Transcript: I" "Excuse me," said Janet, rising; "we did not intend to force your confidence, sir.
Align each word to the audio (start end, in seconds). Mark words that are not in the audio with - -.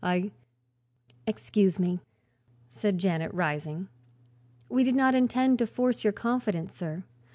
I" 0.03 0.31
"Excuse 1.27 1.77
me," 1.77 1.99
said 2.71 2.97
Janet, 2.97 3.31
rising; 3.35 3.87
"we 4.67 4.83
did 4.83 4.95
not 4.95 5.13
intend 5.13 5.59
to 5.59 5.67
force 5.67 6.03
your 6.03 6.11
confidence, 6.11 6.73
sir. 6.73 7.03